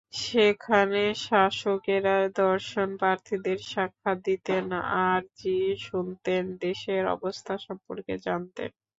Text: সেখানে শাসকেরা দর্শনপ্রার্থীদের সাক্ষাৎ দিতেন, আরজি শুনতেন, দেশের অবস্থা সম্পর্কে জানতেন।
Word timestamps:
সেখানে 0.21 1.01
শাসকেরা 1.21 2.15
দর্শনপ্রার্থীদের 2.39 3.59
সাক্ষাৎ 3.65 4.17
দিতেন, 4.25 4.65
আরজি 5.05 5.57
শুনতেন, 5.87 6.43
দেশের 6.61 7.03
অবস্থা 7.15 7.53
সম্পর্কে 7.65 8.13
জানতেন। 8.25 8.69